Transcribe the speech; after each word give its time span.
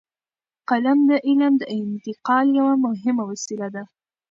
قلم 0.69 0.99
د 1.09 1.11
علم 1.27 1.53
د 1.61 1.63
انتقال 1.77 2.45
یوه 2.59 2.73
مهمه 2.85 3.23
وسیله 3.31 3.67
ده. 3.75 3.83